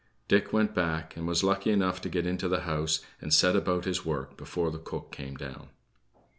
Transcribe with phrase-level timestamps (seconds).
[0.27, 3.85] Dick went back, and was lucky enough to get into the house and set about
[3.85, 5.69] his work before the cook came down.